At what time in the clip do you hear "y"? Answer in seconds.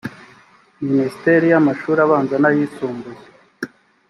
1.51-1.55